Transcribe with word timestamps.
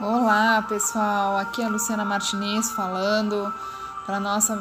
Olá 0.00 0.62
pessoal, 0.62 1.36
aqui 1.36 1.60
é 1.60 1.64
a 1.64 1.68
Luciana 1.68 2.04
Martinez 2.04 2.70
falando 2.70 3.52
para 4.06 4.20
nossa 4.20 4.56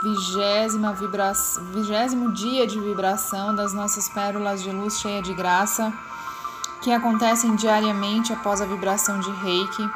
vigésima 0.00 0.92
vibração, 0.92 1.64
vigésimo 1.72 2.30
dia 2.30 2.64
de 2.64 2.78
vibração 2.78 3.52
das 3.56 3.72
nossas 3.72 4.08
pérolas 4.08 4.62
de 4.62 4.70
luz 4.70 5.00
cheia 5.00 5.20
de 5.20 5.34
graça 5.34 5.92
que 6.80 6.92
acontecem 6.92 7.56
diariamente 7.56 8.32
após 8.32 8.60
a 8.60 8.66
vibração 8.66 9.18
de 9.18 9.28
Reiki. 9.32 9.90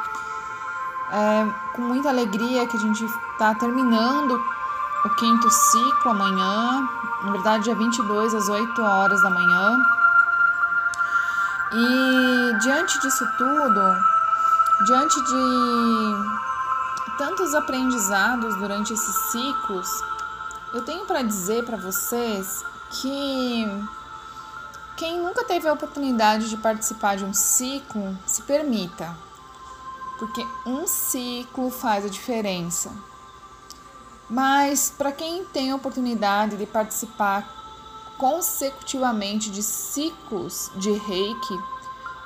É 1.12 1.46
com 1.76 1.82
muita 1.82 2.08
alegria 2.08 2.66
que 2.66 2.76
a 2.76 2.80
gente 2.80 3.04
está 3.04 3.54
terminando 3.54 4.32
o 5.04 5.10
quinto 5.10 5.48
ciclo 5.48 6.10
amanhã, 6.10 6.88
na 7.22 7.30
verdade 7.30 7.64
dia 7.64 7.76
22 7.76 8.34
às 8.34 8.48
8 8.48 8.82
horas 8.82 9.22
da 9.22 9.30
manhã. 9.30 9.78
E 11.72 12.58
diante 12.58 13.00
disso 13.00 13.24
tudo, 13.38 13.80
diante 14.84 15.20
de 15.20 16.14
tantos 17.18 17.54
aprendizados 17.54 18.56
durante 18.56 18.92
esses 18.92 19.16
ciclos, 19.30 19.88
eu 20.74 20.84
tenho 20.84 21.06
para 21.06 21.22
dizer 21.22 21.64
para 21.64 21.76
vocês 21.76 22.64
que 22.90 23.66
quem 24.96 25.20
nunca 25.20 25.44
teve 25.44 25.68
a 25.68 25.72
oportunidade 25.72 26.48
de 26.48 26.56
participar 26.56 27.16
de 27.16 27.24
um 27.24 27.32
ciclo, 27.32 28.16
se 28.26 28.42
permita, 28.42 29.16
porque 30.18 30.46
um 30.66 30.86
ciclo 30.86 31.70
faz 31.70 32.04
a 32.04 32.08
diferença. 32.08 32.90
Mas 34.28 34.92
para 34.96 35.12
quem 35.12 35.44
tem 35.46 35.70
a 35.70 35.76
oportunidade 35.76 36.56
de 36.56 36.66
participar 36.66 37.46
consecutivamente 38.16 39.50
de 39.50 39.62
ciclos 39.62 40.70
de 40.76 40.92
reiki, 40.92 41.71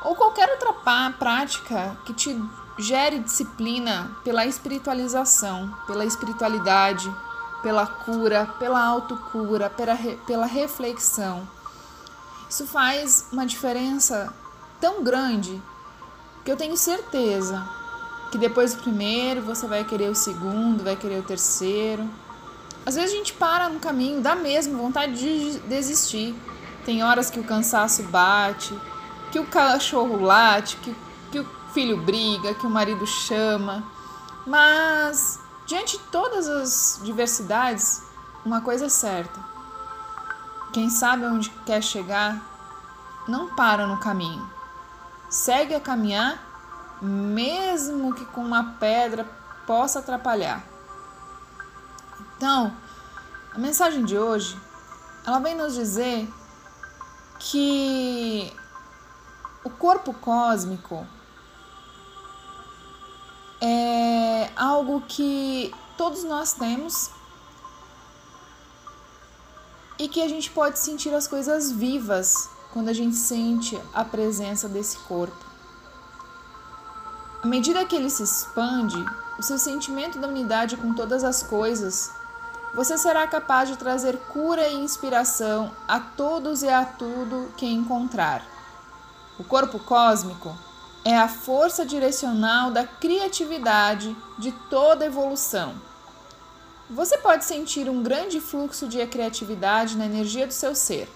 ou 0.07 0.15
qualquer 0.15 0.49
outra 0.49 0.73
prática 1.19 1.99
que 2.05 2.15
te 2.15 2.41
gere 2.79 3.19
disciplina 3.19 4.17
pela 4.23 4.47
espiritualização, 4.47 5.75
pela 5.85 6.05
espiritualidade, 6.05 7.13
pela 7.61 7.85
cura, 7.87 8.47
pela 8.57 8.81
autocura, 8.81 9.69
pela, 9.69 9.97
pela 10.25 10.47
reflexão. 10.47 11.47
Isso 12.49 12.65
faz 12.69 13.27
uma 13.33 13.45
diferença 13.45 14.33
tão 14.81 15.03
grande 15.03 15.61
que 16.45 16.53
eu 16.53 16.57
tenho 16.57 16.77
certeza 16.77 17.69
que 18.31 18.39
depois 18.39 18.75
do 18.75 18.83
primeiro 18.83 19.43
você 19.43 19.67
vai 19.67 19.83
querer 19.83 20.09
o 20.09 20.15
segundo, 20.15 20.85
vai 20.85 20.95
querer 20.95 21.19
o 21.19 21.25
terceiro. 21.25 22.09
Às 22.85 22.95
vezes 22.95 23.13
a 23.13 23.17
gente 23.17 23.33
para 23.33 23.69
no 23.69 23.81
caminho, 23.81 24.21
dá 24.21 24.37
mesmo 24.37 24.79
vontade 24.79 25.19
de 25.19 25.59
desistir. 25.61 26.33
Tem 26.85 27.03
horas 27.03 27.29
que 27.29 27.41
o 27.41 27.45
cansaço 27.45 28.05
bate, 28.05 28.73
que 29.31 29.39
o 29.39 29.47
cachorro 29.47 30.21
late, 30.21 30.77
que, 30.79 30.97
que 31.31 31.41
o 31.41 31.45
filho 31.73 31.97
briga, 31.99 32.55
que 32.55 32.67
o 32.67 32.71
marido 32.71 33.07
chama. 33.07 33.85
Mas, 34.47 35.41
diante 35.67 35.99
de 35.99 36.05
todas 36.05 36.49
as 36.49 37.01
diversidades, 37.03 38.03
uma 38.45 38.61
coisa 38.61 38.87
é 38.87 38.89
certa: 38.89 39.39
quem 40.73 40.89
sabe 40.89 41.25
onde 41.25 41.51
quer 41.65 41.83
chegar 41.83 42.41
não 43.27 43.55
para 43.55 43.87
no 43.87 43.99
caminho. 43.99 44.49
Segue 45.29 45.75
a 45.75 45.81
caminhar, 45.81 46.39
mesmo 47.03 48.15
que 48.15 48.25
com 48.27 48.41
uma 48.41 48.77
pedra 48.79 49.27
possa 49.67 49.99
atrapalhar. 49.99 50.65
Então, 52.37 52.73
a 53.53 53.59
mensagem 53.59 54.05
de 54.05 54.17
hoje, 54.17 54.57
ela 55.27 55.41
vem 55.41 55.57
nos 55.57 55.75
dizer 55.75 56.33
que 57.39 58.53
o 59.67 59.71
corpo 59.71 60.15
cósmico 60.15 61.05
é 63.61 64.49
algo 64.55 65.01
que 65.09 65.75
todos 65.97 66.23
nós 66.23 66.53
temos 66.53 67.11
e 69.99 70.09
que 70.09 70.23
a 70.23 70.29
gente 70.29 70.53
pode 70.53 70.79
sentir 70.79 71.13
as 71.13 71.27
coisas 71.27 71.73
vivas 71.73 72.49
quando 72.73 72.91
a 72.91 72.93
gente 72.93 73.17
sente 73.17 73.77
a 73.93 74.05
presença 74.05 74.69
desse 74.69 74.99
corpo. 74.99 75.45
À 77.43 77.47
medida 77.49 77.85
que 77.85 77.97
ele 77.97 78.09
se 78.09 78.23
expande, 78.23 79.05
o 79.37 79.43
seu 79.43 79.59
sentimento 79.59 80.21
da 80.21 80.29
unidade 80.29 80.77
com 80.77 80.95
todas 80.95 81.25
as 81.25 81.43
coisas, 81.43 82.13
você 82.73 82.97
será 82.97 83.27
capaz 83.27 83.69
de 83.69 83.77
trazer 83.77 84.17
cura 84.29 84.69
e 84.69 84.77
inspiração 84.77 85.73
a 85.89 85.99
todos 85.99 86.63
e 86.63 86.69
a 86.69 86.85
tudo 86.85 87.53
que 87.57 87.67
encontrar. 87.67 88.56
O 89.39 89.45
corpo 89.45 89.79
cósmico 89.79 90.57
é 91.05 91.17
a 91.17 91.29
força 91.29 91.85
direcional 91.85 92.71
da 92.71 92.87
criatividade 92.87 94.17
de 94.39 94.51
toda 94.71 95.05
evolução. 95.05 95.75
Você 96.89 97.19
pode 97.19 97.45
sentir 97.45 97.89
um 97.89 98.03
grande 98.03 98.41
fluxo 98.41 98.89
de 98.89 99.05
criatividade 99.07 99.97
na 99.97 100.07
energia 100.07 100.47
do 100.47 100.53
seu 100.53 100.75
ser. 100.75 101.09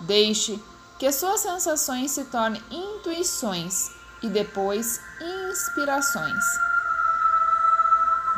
Deixe 0.00 0.62
que 0.98 1.10
suas 1.12 1.40
sensações 1.40 2.12
se 2.12 2.24
tornem 2.24 2.62
intuições 2.70 3.90
e 4.22 4.28
depois 4.28 5.00
inspirações, 5.20 6.44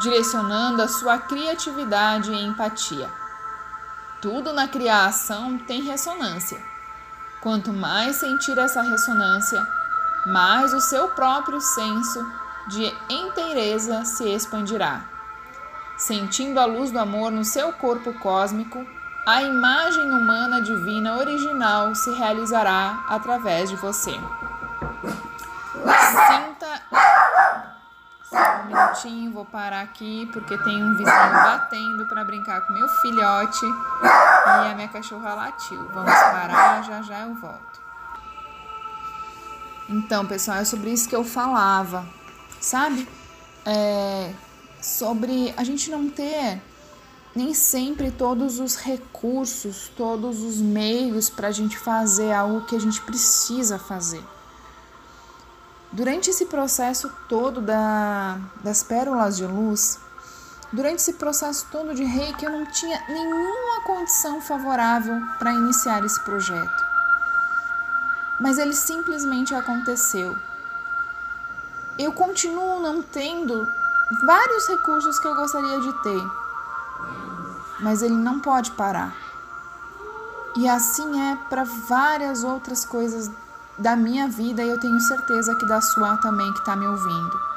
direcionando 0.01 0.83
a 0.83 0.89
sua 0.89 1.19
criatividade 1.19 2.33
e 2.33 2.45
empatia. 2.45 3.09
Tudo 4.21 4.53
na 4.53 4.67
criação 4.67 5.59
tem 5.59 5.83
ressonância. 5.83 6.76
Quanto 7.47 7.73
mais 7.73 8.17
sentir 8.17 8.59
essa 8.59 8.83
ressonância, 8.83 9.65
mais 10.27 10.75
o 10.75 10.81
seu 10.81 11.11
próprio 11.11 11.61
senso 11.61 12.27
de 12.67 12.93
inteireza 13.09 14.05
se 14.05 14.29
expandirá. 14.29 15.03
Sentindo 15.97 16.59
a 16.59 16.65
luz 16.65 16.91
do 16.91 16.99
amor 16.99 17.31
no 17.31 17.45
seu 17.45 17.73
corpo 17.75 18.13
cósmico, 18.15 18.85
a 19.25 19.45
imagem 19.45 20.11
humana 20.11 20.61
divina 20.61 21.19
original 21.19 21.95
se 21.95 22.11
realizará 22.15 23.05
através 23.09 23.71
de 23.71 23.77
você. 23.77 24.11
Sinta. 26.27 26.83
Só 28.25 28.39
um 28.39 28.67
minutinho, 28.67 29.33
vou 29.33 29.45
parar 29.45 29.83
aqui 29.83 30.29
porque 30.33 30.59
tem 30.65 30.83
um 30.83 30.97
vizinho 30.97 31.33
batendo 31.33 32.07
para 32.07 32.25
brincar 32.25 32.63
com 32.63 32.73
meu 32.73 32.89
filhote 32.89 33.67
e 34.47 34.73
a 34.73 34.75
minha 34.75 34.89
cachorra 34.89 35.35
latiu. 35.35 35.89
Vamos 35.89 36.13
parar, 36.13 36.83
já 36.85 37.03
já 37.03 37.21
eu 37.21 37.35
volto. 37.35 37.81
Então, 39.89 40.27
pessoal, 40.27 40.59
é 40.59 40.65
sobre 40.65 40.91
isso 40.91 41.09
que 41.09 41.15
eu 41.15 41.25
falava, 41.25 42.07
sabe? 42.61 43.09
É 43.65 44.35
sobre 44.87 45.53
a 45.57 45.65
gente 45.65 45.91
não 45.91 46.09
ter 46.09 46.63
nem 47.35 47.53
sempre 47.53 48.11
todos 48.11 48.61
os 48.61 48.77
recursos, 48.77 49.91
todos 49.97 50.43
os 50.43 50.57
meios 50.59 51.29
para 51.29 51.49
a 51.49 51.53
gente 51.53 51.77
fazer 51.77 52.33
algo 52.33 52.65
que 52.65 52.75
a 52.75 52.81
gente 52.81 53.01
precisa 53.03 53.79
fazer. 53.79 54.23
Durante 55.93 56.31
esse 56.31 56.47
processo 56.47 57.13
todo 57.29 57.61
da, 57.61 58.39
das 58.63 58.83
pérolas 58.83 59.37
de 59.37 59.45
luz, 59.45 59.99
durante 60.73 60.97
esse 60.97 61.15
processo 61.15 61.67
todo 61.71 61.95
de 61.95 62.05
reiki, 62.05 62.45
eu 62.45 62.53
não 62.53 62.67
tinha 62.67 63.03
nenhuma 63.09 63.83
condição 63.85 64.41
favorável 64.41 65.21
para 65.39 65.53
iniciar 65.53 66.05
esse 66.05 66.21
projeto. 66.21 66.85
Mas 68.41 68.59
ele 68.59 68.75
simplesmente 68.75 69.55
aconteceu. 69.55 70.37
Eu 71.99 72.13
continuo 72.13 72.81
não 72.81 73.03
tendo 73.03 73.67
vários 74.27 74.69
recursos 74.69 75.19
que 75.19 75.27
eu 75.27 75.35
gostaria 75.35 75.81
de 75.81 75.93
ter, 76.03 76.31
mas 77.81 78.03
ele 78.03 78.15
não 78.15 78.41
pode 78.41 78.71
parar. 78.73 79.15
E 80.57 80.69
assim 80.69 81.31
é 81.31 81.37
para 81.49 81.65
várias 81.65 82.45
outras 82.45 82.85
coisas 82.85 83.31
da 83.79 83.95
minha 83.95 84.27
vida 84.29 84.63
e 84.63 84.69
eu 84.69 84.81
tenho 84.81 84.99
certeza 85.01 85.55
que 85.55 85.67
da 85.67 85.81
sua 85.81 86.17
também 86.19 86.51
que 86.53 86.61
está 86.61 86.75
me 86.75 86.87
ouvindo. 86.87 87.56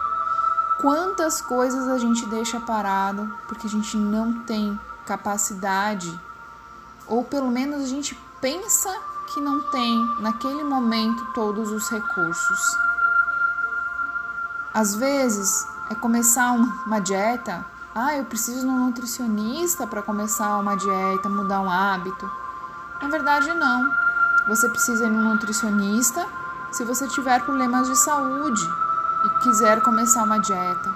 Quantas 0.82 1.42
coisas 1.42 1.90
a 1.90 1.98
gente 1.98 2.26
deixa 2.28 2.58
parado 2.58 3.30
porque 3.50 3.68
a 3.68 3.70
gente 3.70 3.98
não 3.98 4.40
tem 4.44 4.80
capacidade, 5.06 6.18
ou 7.06 7.22
pelo 7.22 7.52
menos 7.52 7.82
a 7.82 7.86
gente 7.86 8.18
pensa 8.40 8.90
que 9.34 9.42
não 9.42 9.60
tem 9.72 9.94
naquele 10.22 10.64
momento 10.64 11.34
todos 11.34 11.70
os 11.70 11.90
recursos. 11.90 12.78
Às 14.74 14.96
vezes 14.96 15.68
é 15.90 15.96
começar 15.96 16.54
uma 16.54 17.02
dieta. 17.02 17.66
Ah, 17.94 18.16
eu 18.16 18.24
preciso 18.24 18.62
de 18.62 18.68
um 18.68 18.86
nutricionista 18.86 19.86
para 19.86 20.02
começar 20.02 20.56
uma 20.60 20.78
dieta, 20.78 21.28
mudar 21.28 21.60
um 21.60 21.70
hábito. 21.70 22.32
Na 23.02 23.10
verdade, 23.10 23.54
não. 23.54 23.92
Você 24.48 24.70
precisa 24.70 25.04
ir 25.04 25.12
um 25.12 25.34
nutricionista 25.34 26.26
se 26.72 26.86
você 26.86 27.06
tiver 27.10 27.44
problemas 27.44 27.90
de 27.90 27.98
saúde 27.98 28.89
e 29.26 29.30
quiser 29.42 29.82
começar 29.82 30.24
uma 30.24 30.40
dieta. 30.40 30.94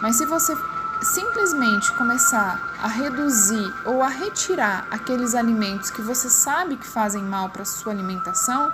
Mas 0.00 0.16
se 0.16 0.26
você 0.26 0.56
simplesmente 1.02 1.92
começar 1.92 2.60
a 2.80 2.86
reduzir 2.86 3.74
ou 3.84 4.02
a 4.02 4.08
retirar 4.08 4.86
aqueles 4.90 5.34
alimentos 5.34 5.90
que 5.90 6.00
você 6.00 6.30
sabe 6.30 6.76
que 6.76 6.86
fazem 6.86 7.22
mal 7.22 7.48
para 7.48 7.64
sua 7.64 7.92
alimentação, 7.92 8.72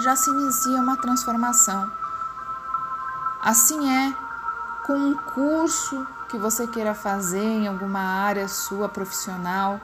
já 0.00 0.16
se 0.16 0.30
inicia 0.30 0.80
uma 0.80 0.96
transformação. 0.96 1.90
Assim 3.40 3.90
é 3.90 4.14
com 4.86 4.94
um 4.94 5.14
curso 5.14 6.06
que 6.28 6.38
você 6.38 6.66
queira 6.66 6.94
fazer 6.94 7.44
em 7.44 7.68
alguma 7.68 8.00
área 8.00 8.48
sua 8.48 8.88
profissional, 8.88 9.80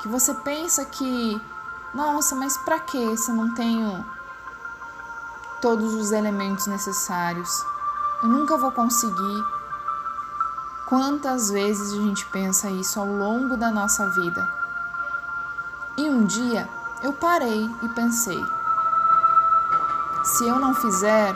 que 0.00 0.08
você 0.08 0.34
pensa 0.34 0.84
que, 0.84 1.40
nossa, 1.94 2.34
mas 2.34 2.56
para 2.56 2.80
que 2.80 3.16
se 3.16 3.30
eu 3.30 3.36
não 3.36 3.54
tenho 3.54 4.04
todos 5.62 5.94
os 5.94 6.10
elementos 6.10 6.66
necessários? 6.66 7.64
Eu 8.20 8.28
nunca 8.28 8.58
vou 8.58 8.72
conseguir. 8.72 9.44
Quantas 10.88 11.50
vezes 11.50 11.92
a 11.92 12.02
gente 12.02 12.26
pensa 12.26 12.68
isso 12.68 12.98
ao 12.98 13.06
longo 13.06 13.56
da 13.56 13.70
nossa 13.70 14.10
vida? 14.10 14.46
E 15.96 16.02
um 16.02 16.24
dia 16.24 16.68
eu 17.02 17.12
parei 17.12 17.70
e 17.82 17.88
pensei: 17.90 18.44
se 20.24 20.44
eu 20.44 20.58
não 20.58 20.74
fizer, 20.74 21.32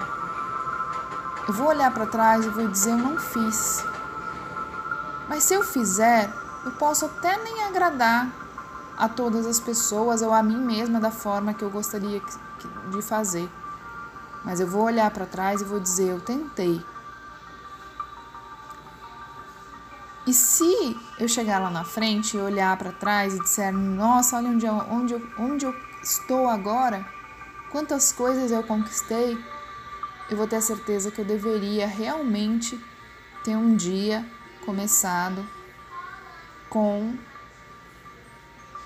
eu 1.46 1.54
vou 1.54 1.68
olhar 1.68 1.94
para 1.94 2.06
trás 2.06 2.44
e 2.44 2.48
vou 2.48 2.66
dizer 2.66 2.90
eu 2.90 2.98
não 2.98 3.16
fiz. 3.16 3.84
Mas 5.28 5.44
se 5.44 5.54
eu 5.54 5.62
fizer, 5.62 6.32
eu 6.64 6.72
posso 6.72 7.06
até 7.06 7.36
nem 7.44 7.62
agradar 7.62 8.28
a 8.98 9.08
todas 9.08 9.46
as 9.46 9.60
pessoas 9.60 10.20
ou 10.20 10.34
a 10.34 10.42
mim 10.42 10.58
mesma 10.58 10.98
da 10.98 11.12
forma 11.12 11.54
que 11.54 11.62
eu 11.62 11.70
gostaria 11.70 12.20
de 12.90 13.02
fazer. 13.02 13.48
Mas 14.46 14.60
eu 14.60 14.66
vou 14.68 14.84
olhar 14.84 15.10
para 15.10 15.26
trás 15.26 15.60
e 15.60 15.64
vou 15.64 15.80
dizer 15.80 16.08
eu 16.08 16.20
tentei. 16.20 16.80
E 20.24 20.32
se 20.32 20.96
eu 21.18 21.28
chegar 21.28 21.58
lá 21.58 21.68
na 21.68 21.84
frente 21.84 22.36
e 22.36 22.40
olhar 22.40 22.76
para 22.76 22.92
trás 22.92 23.34
e 23.34 23.40
disser, 23.40 23.72
nossa, 23.72 24.36
olha 24.36 24.50
onde 24.50 24.66
onde, 24.66 25.14
eu, 25.14 25.30
onde 25.36 25.66
eu 25.66 25.74
estou 26.00 26.48
agora, 26.48 27.04
quantas 27.72 28.12
coisas 28.12 28.52
eu 28.52 28.62
conquistei, 28.62 29.36
eu 30.30 30.36
vou 30.36 30.46
ter 30.46 30.56
a 30.56 30.60
certeza 30.60 31.10
que 31.10 31.20
eu 31.20 31.24
deveria 31.24 31.88
realmente 31.88 32.80
ter 33.42 33.56
um 33.56 33.74
dia 33.74 34.24
começado 34.64 35.44
com 36.70 37.16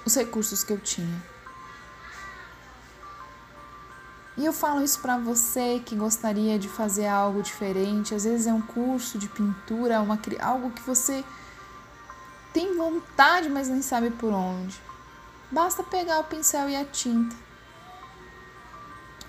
os 0.07 0.15
recursos 0.15 0.65
que 0.65 0.73
eu 0.73 0.79
tinha. 0.79 1.23
E 4.41 4.45
eu 4.47 4.55
falo 4.55 4.83
isso 4.83 5.01
para 5.01 5.19
você 5.19 5.83
que 5.85 5.95
gostaria 5.95 6.59
de 6.59 6.67
fazer 6.67 7.07
algo 7.07 7.43
diferente. 7.43 8.15
Às 8.15 8.25
vezes 8.25 8.47
é 8.47 8.53
um 8.55 8.63
curso 8.63 9.19
de 9.19 9.29
pintura, 9.29 10.01
uma, 10.01 10.19
algo 10.41 10.71
que 10.71 10.81
você 10.81 11.23
tem 12.51 12.75
vontade, 12.75 13.51
mas 13.51 13.69
nem 13.69 13.83
sabe 13.83 14.09
por 14.09 14.33
onde. 14.33 14.81
Basta 15.51 15.83
pegar 15.83 16.21
o 16.21 16.25
pincel 16.25 16.71
e 16.71 16.75
a 16.75 16.87
tinta. 16.87 17.37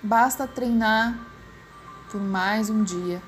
Basta 0.01 0.47
treinar 0.47 1.19
por 2.09 2.21
mais 2.21 2.69
um 2.69 2.81
dia. 2.81 3.21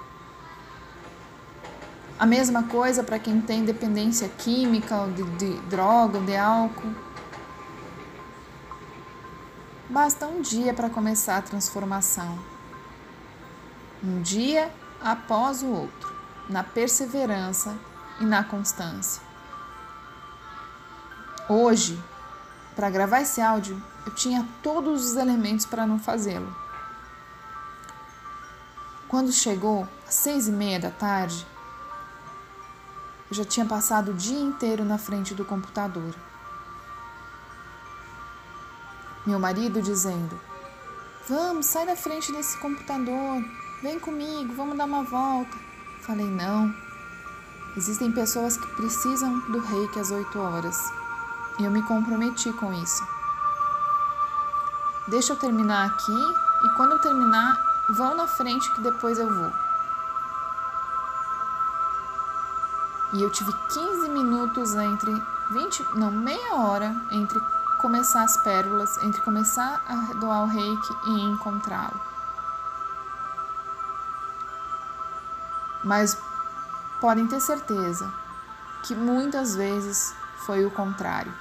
A 2.18 2.26
mesma 2.26 2.64
coisa 2.64 3.04
para 3.04 3.20
quem 3.20 3.42
tem 3.42 3.66
dependência 3.66 4.30
química, 4.30 5.06
de, 5.08 5.24
de 5.32 5.60
droga, 5.68 6.22
de 6.22 6.38
álcool. 6.38 6.96
Basta 9.94 10.26
um 10.26 10.42
dia 10.42 10.74
para 10.74 10.90
começar 10.90 11.38
a 11.38 11.42
transformação. 11.44 12.40
Um 14.04 14.24
dia 14.24 14.74
após 15.00 15.62
o 15.62 15.68
outro, 15.68 16.12
na 16.50 16.64
perseverança 16.64 17.78
e 18.20 18.26
na 18.26 18.44
constância. 18.44 19.22
Hoje, 21.48 22.04
para 22.76 22.90
gravar 22.90 23.22
esse 23.22 23.40
áudio, 23.40 23.80
eu 24.04 24.16
tinha 24.16 24.50
todos 24.64 25.12
os 25.12 25.16
elementos 25.16 25.68
para 25.68 25.86
não 25.86 26.00
fazê-lo. 26.00 26.52
Quando 29.08 29.32
chegou 29.32 29.88
às 30.08 30.16
seis 30.16 30.48
e 30.48 30.52
meia 30.52 30.80
da 30.80 30.90
tarde, 30.90 31.46
eu 33.30 33.36
já 33.36 33.46
tinha 33.46 33.68
passado 33.68 34.10
o 34.10 34.16
dia 34.16 34.40
inteiro 34.40 34.84
na 34.84 34.98
frente 34.98 35.36
do 35.36 35.46
computador. 35.46 36.16
Meu 39.26 39.40
marido 39.40 39.82
dizendo: 39.82 40.40
Vamos, 41.28 41.66
sai 41.66 41.86
da 41.86 41.96
frente 41.96 42.32
desse 42.32 42.58
computador, 42.60 43.44
vem 43.82 44.00
comigo, 44.00 44.54
vamos 44.54 44.78
dar 44.78 44.86
uma 44.86 45.04
volta. 45.04 45.58
Falei: 46.02 46.28
Não, 46.28 46.74
existem 47.78 48.12
pessoas 48.12 48.58
que 48.58 48.68
precisam 48.76 49.40
do 49.52 49.60
reiki 49.60 50.00
às 50.00 50.12
oito 50.12 50.40
horas 50.40 50.78
e 51.60 51.64
eu 51.64 51.72
me 51.72 51.82
comprometi 51.84 52.52
com 52.54 52.74
isso. 52.74 53.04
Deixa 55.08 55.34
eu 55.34 55.38
terminar 55.38 55.88
aqui 55.88 56.12
e 56.66 56.76
quando 56.76 56.94
eu 56.94 57.00
terminar 57.00 57.74
Vão 57.90 58.16
na 58.16 58.26
frente 58.26 58.72
que 58.72 58.82
depois 58.82 59.20
eu 59.20 59.28
vou. 59.28 59.52
E 63.14 63.22
eu 63.22 63.30
tive 63.30 63.52
15 63.52 64.10
minutos 64.10 64.74
entre 64.74 65.12
20, 65.52 65.86
não, 65.96 66.10
meia 66.10 66.56
hora 66.56 66.96
entre 67.12 67.40
começar 67.84 68.24
as 68.24 68.38
pérolas, 68.38 68.98
entre 69.04 69.22
começar 69.24 69.84
a 69.86 70.14
doar 70.14 70.44
o 70.44 70.48
reiki 70.48 70.94
e 71.06 71.20
encontrá-lo. 71.20 72.00
Mas 75.84 76.18
podem 77.02 77.28
ter 77.28 77.42
certeza 77.42 78.10
que 78.84 78.96
muitas 78.96 79.54
vezes 79.58 80.16
foi 80.46 80.66
o 80.66 80.72
contrário. 80.72 81.34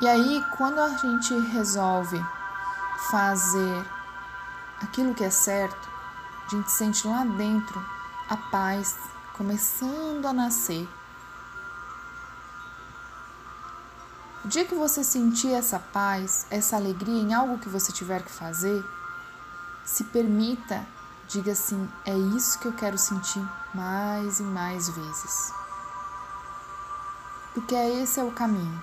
E 0.00 0.08
aí, 0.08 0.42
quando 0.56 0.80
a 0.80 0.96
gente 0.96 1.38
resolve 1.50 2.24
fazer 3.10 3.84
aquilo 4.82 5.14
que 5.14 5.24
é 5.24 5.30
certo, 5.30 5.88
a 6.46 6.48
gente 6.48 6.70
sente 6.70 7.06
lá 7.06 7.22
dentro 7.24 7.84
a 8.30 8.36
paz 8.50 8.96
começando 9.38 10.26
a 10.26 10.32
nascer. 10.32 10.86
O 14.44 14.48
dia 14.48 14.64
que 14.64 14.74
você 14.74 15.04
sentir 15.04 15.52
essa 15.52 15.78
paz, 15.78 16.44
essa 16.50 16.74
alegria 16.74 17.22
em 17.22 17.32
algo 17.32 17.58
que 17.58 17.68
você 17.68 17.92
tiver 17.92 18.20
que 18.24 18.32
fazer, 18.32 18.84
se 19.84 20.02
permita, 20.04 20.84
diga 21.28 21.52
assim: 21.52 21.88
é 22.04 22.16
isso 22.36 22.58
que 22.58 22.66
eu 22.66 22.72
quero 22.72 22.98
sentir 22.98 23.42
mais 23.72 24.40
e 24.40 24.42
mais 24.42 24.88
vezes. 24.88 25.52
Porque 27.54 27.76
esse 27.76 28.18
é 28.18 28.24
o 28.24 28.32
caminho. 28.32 28.82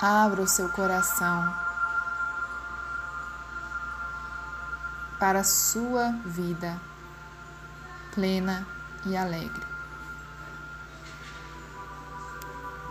Abra 0.00 0.42
o 0.42 0.48
seu 0.48 0.68
coração 0.70 1.67
para 5.18 5.40
a 5.40 5.44
sua 5.44 6.10
vida 6.24 6.80
plena 8.14 8.66
e 9.06 9.16
alegre. 9.16 9.66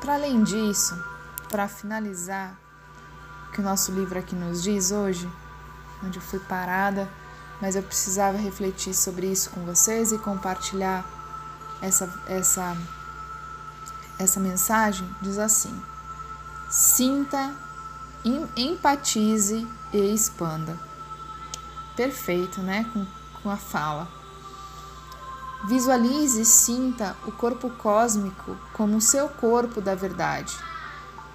Para 0.02 0.16
além 0.16 0.44
disso, 0.44 1.02
para 1.50 1.68
finalizar, 1.68 2.56
o 3.48 3.52
que 3.52 3.62
o 3.62 3.64
nosso 3.64 3.92
livro 3.92 4.20
aqui 4.20 4.36
nos 4.36 4.62
diz 4.62 4.92
hoje, 4.92 5.30
onde 6.04 6.18
eu 6.18 6.22
fui 6.22 6.40
parada, 6.40 7.10
mas 7.62 7.76
eu 7.76 7.84
precisava 7.84 8.38
refletir 8.38 8.94
sobre 8.94 9.28
isso 9.28 9.50
com 9.50 9.66
vocês 9.66 10.12
e 10.12 10.18
compartilhar 10.18 11.04
essa, 11.82 12.14
essa, 12.28 12.78
essa 14.20 14.40
mensagem, 14.40 15.10
diz 15.22 15.38
assim 15.38 15.82
sinta, 16.70 17.54
empatize 18.56 19.68
e 19.94 20.14
expanda. 20.14 20.87
Perfeito, 21.98 22.62
né? 22.62 22.89
Com, 22.94 23.06
com 23.44 23.50
a 23.50 23.58
fala. 23.58 24.08
Visualize 25.68 26.39
e 26.39 26.46
sinta 26.46 27.18
o 27.25 27.32
corpo 27.32 27.70
cósmico 27.72 28.56
como 28.72 28.96
o 28.96 29.01
seu 29.01 29.27
corpo 29.27 29.82
da 29.82 29.96
verdade, 29.96 30.56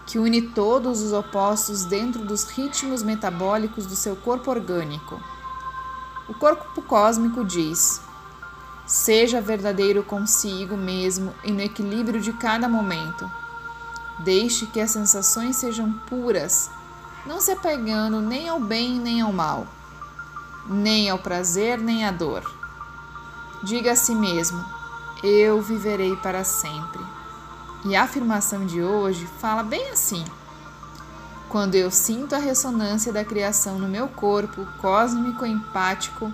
que 0.07 0.19
une 0.19 0.41
todos 0.41 1.03
os 1.03 1.13
opostos 1.13 1.85
dentro 1.85 2.25
dos 2.25 2.45
ritmos 2.45 3.03
metabólicos 3.03 3.85
do 3.85 3.95
seu 3.95 4.17
corpo 4.17 4.51
orgânico. 4.51 5.21
O 6.29 6.33
corpo 6.33 6.81
cósmico 6.81 7.45
diz: 7.45 8.01
seja 8.87 9.41
verdadeiro 9.41 10.03
consigo 10.03 10.79
mesmo 10.79 11.35
e 11.45 11.53
no 11.53 11.61
equilíbrio 11.61 12.21
de 12.21 12.33
cada 12.33 12.67
momento 12.67 13.31
Deixe 14.19 14.67
que 14.67 14.81
as 14.81 14.91
sensações 14.91 15.57
sejam 15.57 15.93
puras, 16.07 16.71
não 17.27 17.41
se 17.41 17.51
apegando 17.51 18.21
nem 18.21 18.49
ao 18.49 18.61
bem 18.61 19.01
nem 19.01 19.21
ao 19.21 19.33
mal, 19.33 19.67
nem 20.67 21.11
ao 21.11 21.19
prazer 21.19 21.79
nem 21.79 22.05
à 22.05 22.11
dor. 22.11 22.43
Diga 23.63 23.93
a 23.93 23.97
si 23.97 24.15
mesmo: 24.15 24.65
Eu 25.23 25.61
viverei 25.63 26.17
para 26.17 26.45
sempre. 26.45 27.03
E 27.85 27.97
a 27.97 28.05
afirmação 28.05 28.65
de 28.65 28.83
hoje 28.83 29.27
fala 29.39 29.63
bem 29.63 29.91
assim. 29.91 30.25
Quando 31.49 31.75
eu 31.75 31.91
sinto 31.91 32.35
a 32.35 32.39
ressonância 32.39 33.13
da 33.13 33.25
criação 33.25 33.79
no 33.79 33.89
meu 33.89 34.09
corpo 34.09 34.67
cósmico 34.81 35.45
empático, 35.45 36.33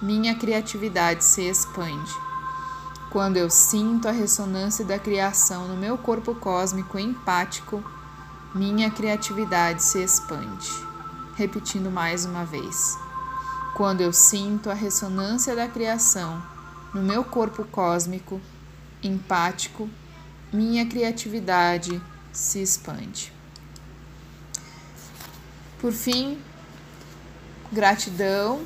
minha 0.00 0.34
criatividade 0.34 1.24
se 1.24 1.42
expande. 1.42 2.12
Quando 3.10 3.36
eu 3.36 3.50
sinto 3.50 4.06
a 4.06 4.12
ressonância 4.12 4.84
da 4.84 4.98
criação 4.98 5.66
no 5.66 5.76
meu 5.76 5.98
corpo 5.98 6.34
cósmico 6.36 6.98
empático, 6.98 7.82
minha 8.54 8.90
criatividade 8.90 9.82
se 9.82 10.02
expande. 10.02 10.70
Repetindo 11.34 11.90
mais 11.90 12.24
uma 12.24 12.44
vez. 12.44 12.96
Quando 13.74 14.00
eu 14.00 14.12
sinto 14.12 14.70
a 14.70 14.74
ressonância 14.74 15.54
da 15.56 15.68
criação 15.68 16.42
no 16.92 17.02
meu 17.02 17.24
corpo 17.24 17.64
cósmico 17.64 18.40
empático, 19.02 19.88
minha 20.52 20.84
criatividade 20.86 22.00
se 22.32 22.60
expande. 22.60 23.32
Por 25.80 25.92
fim, 25.92 26.38
gratidão 27.72 28.62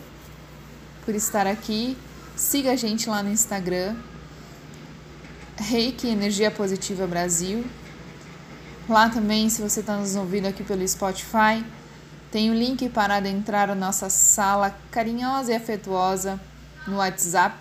por 1.05 1.15
estar 1.15 1.47
aqui. 1.47 1.97
Siga 2.35 2.73
a 2.73 2.77
gente 2.77 3.09
lá 3.09 3.23
no 3.23 3.31
Instagram, 3.31 3.95
Reiki 5.57 6.09
Energia 6.09 6.51
Positiva 6.51 7.07
Brasil. 7.07 7.65
Lá 8.89 9.09
também, 9.09 9.49
se 9.49 9.63
você 9.63 9.81
está 9.81 9.97
nos 9.97 10.17
ouvindo 10.17 10.47
aqui 10.47 10.65
pelo 10.65 10.87
Spotify, 10.87 11.65
tem 12.35 12.51
o 12.51 12.53
um 12.53 12.57
link 12.57 12.89
para 12.89 13.19
adentrar 13.19 13.71
a 13.71 13.77
nossa 13.77 14.11
sala 14.11 14.77
carinhosa 14.91 15.53
e 15.53 15.55
afetuosa 15.55 16.41
no 16.85 16.97
WhatsApp, 16.97 17.57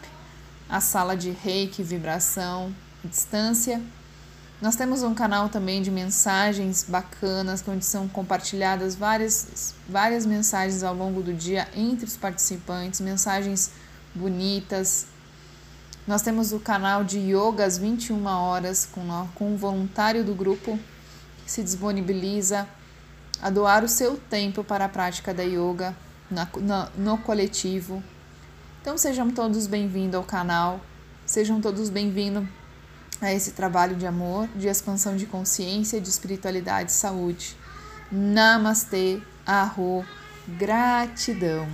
a 0.67 0.81
sala 0.81 1.15
de 1.15 1.29
reiki, 1.29 1.83
vibração, 1.83 2.73
distância. 3.05 3.79
Nós 4.59 4.75
temos 4.75 5.03
um 5.03 5.13
canal 5.13 5.47
também 5.47 5.79
de 5.79 5.91
mensagens 5.91 6.83
bacanas, 6.89 7.63
onde 7.67 7.85
são 7.85 8.07
compartilhadas 8.07 8.95
várias, 8.95 9.75
várias 9.87 10.25
mensagens 10.25 10.81
ao 10.81 10.95
longo 10.95 11.21
do 11.21 11.35
dia 11.35 11.67
entre 11.75 12.05
os 12.05 12.17
participantes, 12.17 12.99
mensagens 12.99 13.73
bonitas. 14.15 15.05
Nós 16.07 16.23
temos 16.23 16.51
o 16.51 16.59
canal 16.59 17.03
de 17.03 17.19
yoga 17.19 17.63
às 17.63 17.77
21 17.77 18.25
horas 18.25 18.89
com, 18.91 19.27
com 19.35 19.53
um 19.53 19.55
voluntário 19.55 20.23
do 20.23 20.33
grupo 20.33 20.79
que 21.45 21.51
se 21.51 21.61
disponibiliza 21.61 22.67
a 23.41 23.49
doar 23.49 23.83
o 23.83 23.87
seu 23.87 24.17
tempo 24.17 24.63
para 24.63 24.85
a 24.85 24.89
prática 24.89 25.33
da 25.33 25.43
yoga 25.43 25.95
na, 26.29 26.47
na, 26.57 26.89
no 26.97 27.17
coletivo. 27.17 28.03
Então 28.81 28.97
sejam 28.97 29.31
todos 29.31 29.67
bem-vindos 29.67 30.15
ao 30.15 30.23
canal, 30.23 30.81
sejam 31.25 31.61
todos 31.61 31.89
bem-vindos 31.89 32.45
a 33.21 33.33
esse 33.33 33.51
trabalho 33.51 33.95
de 33.95 34.05
amor, 34.05 34.47
de 34.55 34.67
expansão 34.67 35.15
de 35.15 35.25
consciência, 35.25 36.01
de 36.01 36.09
espiritualidade 36.09 36.91
e 36.91 36.93
saúde. 36.93 37.55
Namastê, 38.11 39.21
arro, 39.45 40.05
gratidão. 40.47 41.67